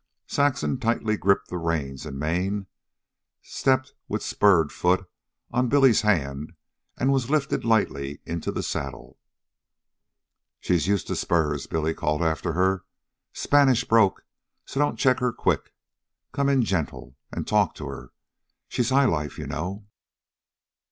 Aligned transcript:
Saxon 0.25 0.79
tightly 0.79 1.15
gripped 1.15 1.51
reins 1.51 2.07
and 2.07 2.17
mane, 2.17 2.65
stepped 3.43 3.93
with 4.07 4.23
spurred 4.23 4.71
foot 4.71 5.07
on 5.51 5.69
Billy's 5.69 6.01
hand, 6.01 6.53
and 6.97 7.11
was 7.13 7.29
lifted 7.29 7.63
lightly 7.63 8.19
into 8.25 8.51
the 8.51 8.63
saddle. 8.63 9.19
"She's 10.59 10.87
used 10.87 11.05
to 11.05 11.15
spurs," 11.15 11.67
Billy 11.67 11.93
called 11.93 12.23
after. 12.23 12.83
"Spanish 13.31 13.83
broke, 13.83 14.25
so 14.65 14.79
don't 14.79 14.97
check 14.97 15.19
her 15.19 15.31
quick. 15.31 15.71
Come 16.31 16.49
in 16.49 16.63
gentle. 16.63 17.15
An' 17.31 17.45
talk 17.45 17.75
to 17.75 17.85
her. 17.85 18.11
She's 18.67 18.89
high 18.89 19.05
life, 19.05 19.37
you 19.37 19.45
know." 19.45 19.85